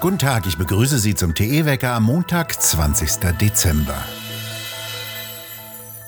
[0.00, 3.38] Guten Tag, ich begrüße Sie zum TE-Wecker am Montag, 20.
[3.40, 3.96] Dezember.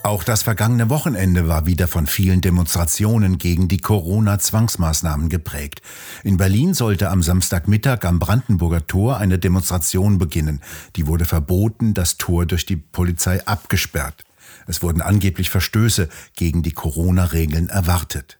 [0.02, 5.80] Auch das vergangene Wochenende war wieder von vielen Demonstrationen gegen die Corona-Zwangsmaßnahmen geprägt.
[6.22, 10.60] In Berlin sollte am Samstagmittag am Brandenburger Tor eine Demonstration beginnen.
[10.94, 14.22] Die wurde verboten, das Tor durch die Polizei abgesperrt.
[14.68, 18.38] Es wurden angeblich Verstöße gegen die Corona-Regeln erwartet.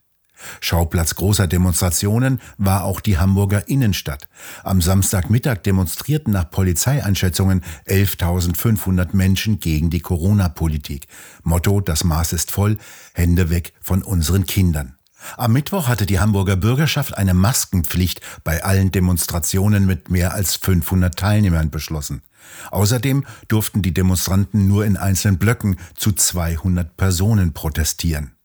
[0.61, 4.29] Schauplatz großer Demonstrationen war auch die Hamburger Innenstadt.
[4.65, 11.07] Am Samstagmittag demonstrierten nach Polizeieinschätzungen 11.500 Menschen gegen die Corona-Politik.
[11.43, 12.79] Motto, das Maß ist voll,
[13.15, 14.97] Hände weg von unseren Kindern.
[15.37, 21.19] Am Mittwoch hatte die Hamburger Bürgerschaft eine Maskenpflicht bei allen Demonstrationen mit mehr als 500
[21.19, 22.23] Teilnehmern beschlossen.
[22.71, 28.36] Außerdem durften die Demonstranten nur in einzelnen Blöcken zu 200 Personen protestieren.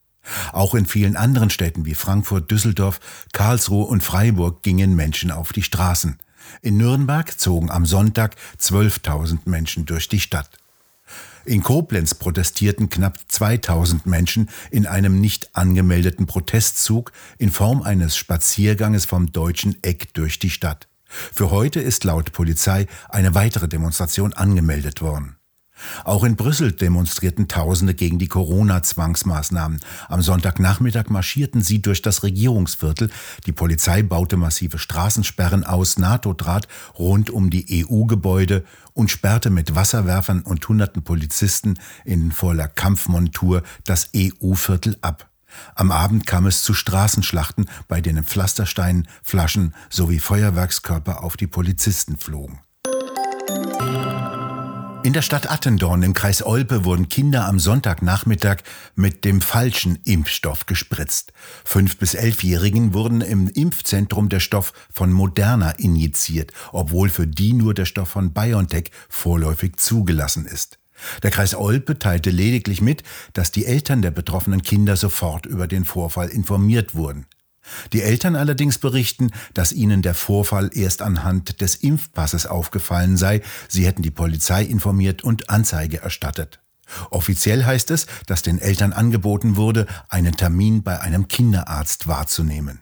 [0.53, 2.99] Auch in vielen anderen Städten wie Frankfurt, Düsseldorf,
[3.34, 6.17] Karlsruhe und Freiburg gingen Menschen auf die Straßen.
[6.62, 10.49] In Nürnberg zogen am Sonntag 12.000 Menschen durch die Stadt.
[11.43, 19.05] In Koblenz protestierten knapp 2000 Menschen in einem nicht angemeldeten Protestzug in Form eines Spazierganges
[19.05, 20.87] vom deutschen Eck durch die Stadt.
[21.05, 25.35] Für heute ist laut Polizei eine weitere Demonstration angemeldet worden.
[26.04, 29.79] Auch in Brüssel demonstrierten Tausende gegen die Corona-Zwangsmaßnahmen.
[30.07, 33.10] Am Sonntagnachmittag marschierten sie durch das Regierungsviertel.
[33.46, 40.41] Die Polizei baute massive Straßensperren aus, NATO-Draht rund um die EU-Gebäude und sperrte mit Wasserwerfern
[40.41, 45.29] und hunderten Polizisten in voller Kampfmontur das EU-Viertel ab.
[45.76, 52.18] Am Abend kam es zu Straßenschlachten, bei denen Pflastersteinen, Flaschen sowie Feuerwerkskörper auf die Polizisten
[52.18, 52.59] flogen.
[55.04, 58.57] In der Stadt Attendorn im Kreis Olpe wurden Kinder am Sonntagnachmittag
[58.94, 61.34] mit dem falschen Impfstoff gespritzt.
[61.66, 67.74] Fünf- bis elfjährigen wurden im Impfzentrum der Stoff von Moderna injiziert, obwohl für die nur
[67.74, 70.78] der Stoff von BioNTech vorläufig zugelassen ist.
[71.24, 73.02] Der Kreis Olpe teilte lediglich mit,
[73.34, 77.25] dass die Eltern der betroffenen Kinder sofort über den Vorfall informiert wurden.
[77.94, 83.86] Die Eltern allerdings berichten, dass ihnen der Vorfall erst anhand des Impfpasses aufgefallen sei, sie
[83.86, 86.60] hätten die Polizei informiert und Anzeige erstattet.
[87.10, 92.82] Offiziell heißt es, dass den Eltern angeboten wurde, einen Termin bei einem Kinderarzt wahrzunehmen.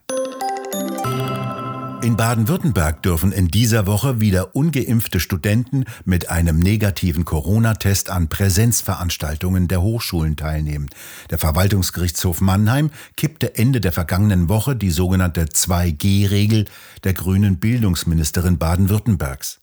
[2.09, 9.68] In Baden-Württemberg dürfen in dieser Woche wieder ungeimpfte Studenten mit einem negativen Corona-Test an Präsenzveranstaltungen
[9.68, 10.90] der Hochschulen teilnehmen.
[11.30, 16.66] Der Verwaltungsgerichtshof Mannheim kippte Ende der vergangenen Woche die sogenannte 2G-Regel
[17.03, 19.59] der grünen Bildungsministerin Baden-Württembergs.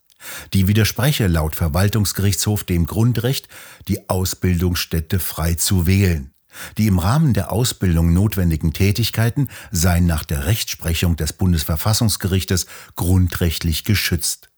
[0.52, 3.48] Die widerspreche laut Verwaltungsgerichtshof dem Grundrecht,
[3.88, 6.30] die Ausbildungsstätte frei zu wählen.
[6.78, 14.50] Die im Rahmen der Ausbildung notwendigen Tätigkeiten seien nach der Rechtsprechung des Bundesverfassungsgerichtes grundrechtlich geschützt.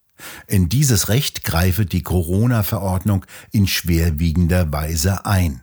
[0.47, 5.63] In dieses Recht greife die Corona-Verordnung in schwerwiegender Weise ein.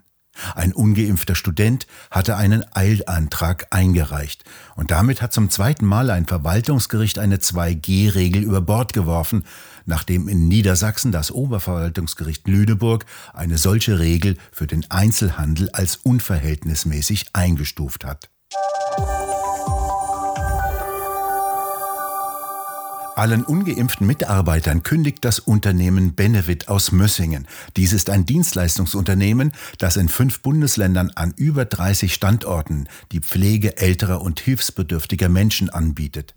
[0.55, 4.43] Ein ungeimpfter Student hatte einen Eilantrag eingereicht
[4.75, 9.45] und damit hat zum zweiten Mal ein Verwaltungsgericht eine 2G-Regel über Bord geworfen,
[9.85, 18.05] nachdem in Niedersachsen das Oberverwaltungsgericht Lüneburg eine solche Regel für den Einzelhandel als unverhältnismäßig eingestuft
[18.05, 18.29] hat.
[23.17, 27.47] Allen ungeimpften Mitarbeitern kündigt das Unternehmen Benefit aus Mössingen.
[27.77, 34.21] Dies ist ein Dienstleistungsunternehmen, das in fünf Bundesländern an über 30 Standorten die Pflege älterer
[34.21, 36.35] und hilfsbedürftiger Menschen anbietet.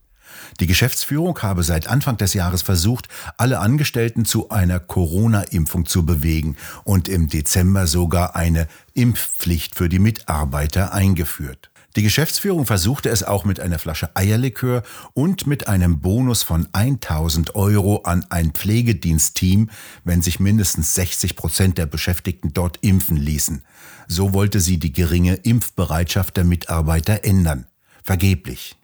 [0.61, 6.57] Die Geschäftsführung habe seit Anfang des Jahres versucht, alle Angestellten zu einer Corona-Impfung zu bewegen
[6.85, 11.71] und im Dezember sogar eine Impfpflicht für die Mitarbeiter eingeführt.
[11.97, 14.83] Die Geschäftsführung versuchte es auch mit einer Flasche Eierlikör
[15.15, 19.71] und mit einem Bonus von 1000 Euro an ein Pflegedienstteam,
[20.05, 23.65] wenn sich mindestens 60 Prozent der Beschäftigten dort impfen ließen.
[24.07, 27.67] So wollte sie die geringe Impfbereitschaft der Mitarbeiter ändern.
[28.05, 28.77] Vergeblich.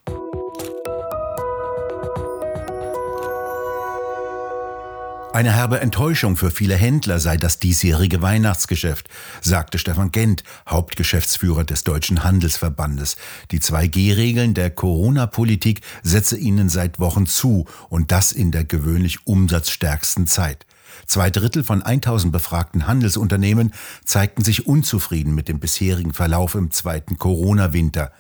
[5.35, 9.09] Eine herbe Enttäuschung für viele Händler sei das diesjährige Weihnachtsgeschäft,
[9.41, 13.17] sagte Stefan Gent, Hauptgeschäftsführer des Deutschen Handelsverbandes.
[13.51, 20.29] Die 2G-Regeln der Corona-Politik setze ihnen seit Wochen zu und das in der gewöhnlich umsatzstärksten
[20.29, 20.67] Zeit.
[21.05, 27.19] Zwei Drittel von 1000 befragten Handelsunternehmen zeigten sich unzufrieden mit dem bisherigen Verlauf im zweiten
[27.19, 28.13] Corona-Winter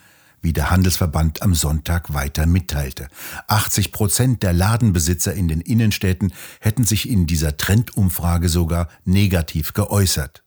[0.44, 3.08] wie der Handelsverband am Sonntag weiter mitteilte.
[3.48, 10.44] 80 Prozent der Ladenbesitzer in den Innenstädten hätten sich in dieser Trendumfrage sogar negativ geäußert.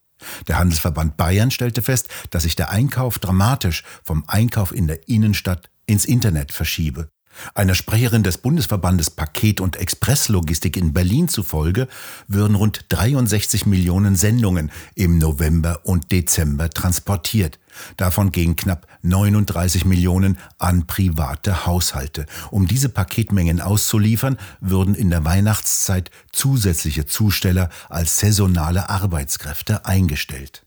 [0.47, 5.69] Der Handelsverband Bayern stellte fest, dass sich der Einkauf dramatisch vom Einkauf in der Innenstadt
[5.87, 7.09] ins Internet verschiebe.
[7.53, 11.87] Einer Sprecherin des Bundesverbandes Paket- und Expresslogistik in Berlin zufolge
[12.27, 17.59] würden rund 63 Millionen Sendungen im November und Dezember transportiert.
[17.95, 22.25] Davon gehen knapp 39 Millionen an private Haushalte.
[22.51, 30.66] Um diese Paketmengen auszuliefern, würden in der Weihnachtszeit zusätzliche Zusteller als saisonale Arbeitskräfte eingestellt.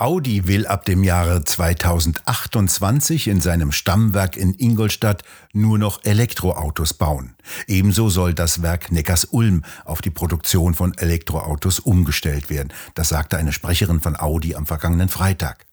[0.00, 7.34] Audi will ab dem Jahre 2028 in seinem Stammwerk in Ingolstadt nur noch Elektroautos bauen.
[7.66, 12.72] Ebenso soll das Werk Neckars-Ulm auf die Produktion von Elektroautos umgestellt werden.
[12.94, 15.66] Das sagte eine Sprecherin von Audi am vergangenen Freitag.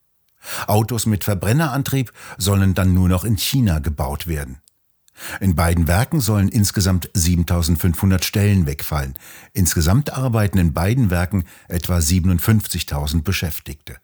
[0.68, 4.58] Autos mit Verbrennerantrieb sollen dann nur noch in China gebaut werden.
[5.40, 9.18] In beiden Werken sollen insgesamt 7500 Stellen wegfallen.
[9.54, 13.96] Insgesamt arbeiten in beiden Werken etwa 57.000 Beschäftigte.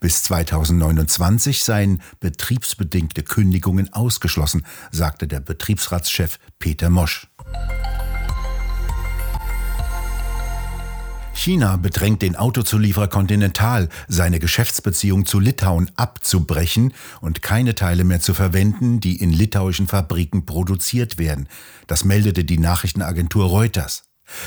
[0.00, 7.28] Bis 2029 seien betriebsbedingte Kündigungen ausgeschlossen, sagte der Betriebsratschef Peter Mosch.
[11.34, 18.32] China bedrängt den Autozulieferer Continental, seine Geschäftsbeziehung zu Litauen abzubrechen und keine Teile mehr zu
[18.32, 21.48] verwenden, die in litauischen Fabriken produziert werden.
[21.86, 24.04] Das meldete die Nachrichtenagentur Reuters.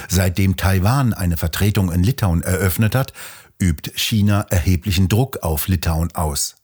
[0.09, 3.13] Seitdem Taiwan eine Vertretung in Litauen eröffnet hat,
[3.61, 6.55] übt China erheblichen Druck auf Litauen aus.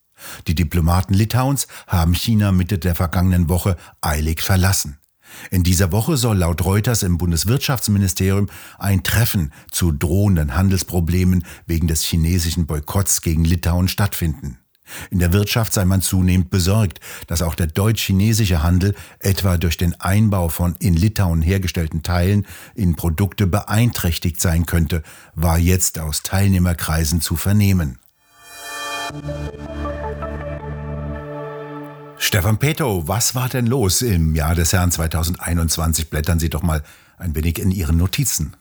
[0.47, 4.97] Die Diplomaten Litauens haben China Mitte der vergangenen Woche eilig verlassen.
[5.49, 12.03] In dieser Woche soll laut Reuters im Bundeswirtschaftsministerium ein Treffen zu drohenden Handelsproblemen wegen des
[12.03, 14.59] chinesischen Boykotts gegen Litauen stattfinden.
[15.09, 19.99] In der Wirtschaft sei man zunehmend besorgt, dass auch der deutsch-chinesische Handel etwa durch den
[19.99, 22.45] Einbau von in Litauen hergestellten Teilen
[22.75, 25.03] in Produkte beeinträchtigt sein könnte,
[25.35, 27.99] war jetzt aus Teilnehmerkreisen zu vernehmen.
[32.17, 36.09] Stefan Peto, was war denn los im Jahr des Herrn 2021?
[36.09, 36.81] Blättern Sie doch mal
[37.17, 38.55] ein wenig in Ihren Notizen.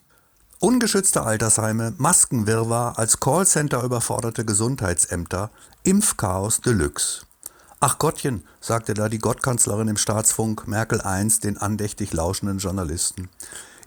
[0.63, 5.51] Ungeschützte Altersheime, Maskenwirrwarr, als Callcenter überforderte Gesundheitsämter,
[5.83, 7.27] Impfchaos Deluxe.
[7.81, 13.29] Ach Gottchen, sagte da die Gottkanzlerin im Staatsfunk Merkel I den andächtig lauschenden Journalisten.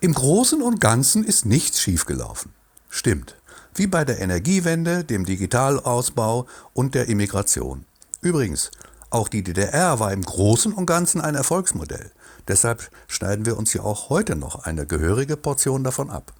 [0.01, 2.51] Im Großen und Ganzen ist nichts schiefgelaufen.
[2.89, 3.38] Stimmt.
[3.74, 7.86] Wie bei der Energiewende, dem Digitalausbau und der Immigration.
[8.19, 8.69] Übrigens,
[9.12, 12.12] auch die DDR war im Großen und Ganzen ein Erfolgsmodell.
[12.50, 16.33] Deshalb schneiden wir uns ja auch heute noch eine gehörige Portion davon ab.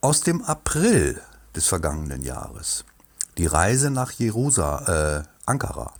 [0.00, 1.20] Aus dem April
[1.56, 2.84] des vergangenen Jahres.
[3.36, 5.92] Die Reise nach Jerusalem, äh, Ankara.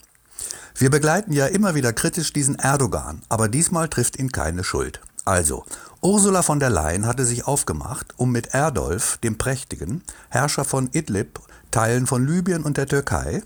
[0.76, 5.00] Wir begleiten ja immer wieder kritisch diesen Erdogan, aber diesmal trifft ihn keine Schuld.
[5.24, 5.64] Also,
[6.00, 11.40] Ursula von der Leyen hatte sich aufgemacht, um mit Erdolf, dem Prächtigen, Herrscher von Idlib,
[11.72, 13.42] Teilen von Libyen und der Türkei,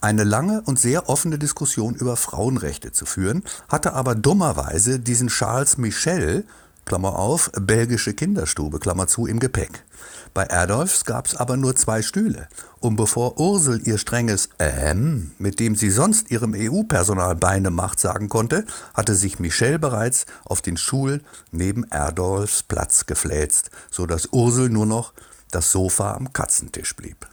[0.00, 5.78] eine lange und sehr offene Diskussion über Frauenrechte zu führen, hatte aber dummerweise diesen Charles
[5.78, 6.44] Michel
[6.88, 9.84] Klammer auf, belgische Kinderstube, Klammer zu, im Gepäck.
[10.32, 12.48] Bei Erdolfs gab's aber nur zwei Stühle.
[12.80, 18.30] Und bevor Ursel ihr strenges Ähm, mit dem sie sonst ihrem EU-Personal Beine macht, sagen
[18.30, 18.64] konnte,
[18.94, 21.20] hatte sich Michel bereits auf den Stuhl
[21.52, 25.12] neben Erdolfs Platz gefläzt, so dass Ursel nur noch
[25.50, 27.28] das Sofa am Katzentisch blieb.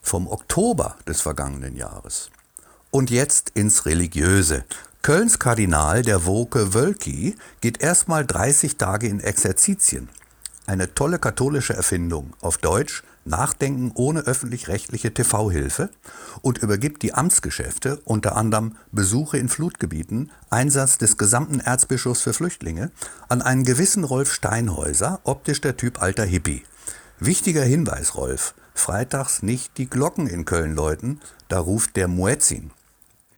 [0.00, 2.30] Vom Oktober des vergangenen Jahres.
[2.92, 4.64] Und jetzt ins Religiöse.
[5.02, 10.10] Kölns Kardinal, der Woke Wölki, geht erstmal 30 Tage in Exerzitien.
[10.66, 15.88] Eine tolle katholische Erfindung, auf Deutsch Nachdenken ohne öffentlich-rechtliche TV-Hilfe
[16.42, 22.90] und übergibt die Amtsgeschäfte, unter anderem Besuche in Flutgebieten, Einsatz des gesamten Erzbischofs für Flüchtlinge,
[23.28, 26.64] an einen gewissen Rolf Steinhäuser, optisch der Typ alter Hippie.
[27.18, 32.70] Wichtiger Hinweis, Rolf, freitags nicht die Glocken in Köln läuten, da ruft der Muezzin.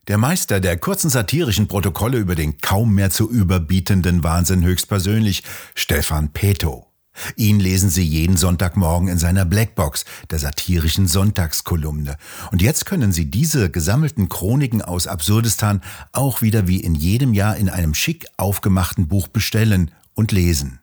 [0.08, 5.44] Der Meister der kurzen satirischen Protokolle über den kaum mehr zu überbietenden Wahnsinn höchstpersönlich,
[5.76, 6.88] Stefan Peto.
[7.36, 12.16] Ihn lesen Sie jeden Sonntagmorgen in seiner Blackbox, der satirischen Sonntagskolumne.
[12.50, 17.56] Und jetzt können Sie diese gesammelten Chroniken aus Absurdistan auch wieder wie in jedem Jahr
[17.56, 20.80] in einem schick aufgemachten Buch bestellen und lesen.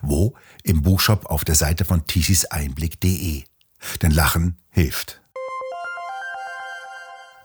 [0.00, 0.34] Wo?
[0.62, 3.42] Im Buchshop auf der Seite von tischiseinblick.de.
[4.00, 5.20] Denn Lachen hilft.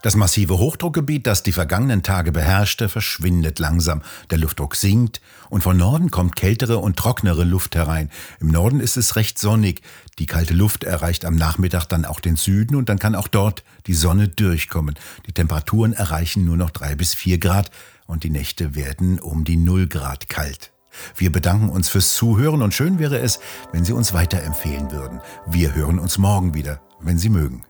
[0.06, 4.04] Das massive Hochdruckgebiet, das die vergangenen Tage beherrschte, verschwindet langsam.
[4.30, 5.20] Der Luftdruck sinkt
[5.50, 8.12] und von Norden kommt kältere und trocknere Luft herein.
[8.40, 9.82] Im Norden ist es recht sonnig.
[10.20, 13.64] Die kalte Luft erreicht am Nachmittag dann auch den Süden und dann kann auch dort
[13.88, 14.94] die Sonne durchkommen.
[15.26, 17.72] Die Temperaturen erreichen nur noch drei bis vier Grad
[18.06, 20.72] und die Nächte werden um die null Grad kalt.
[21.16, 23.40] Wir bedanken uns fürs Zuhören und schön wäre es,
[23.72, 25.20] wenn Sie uns weiterempfehlen würden.
[25.48, 27.66] Wir hören uns morgen wieder, wenn Sie mögen.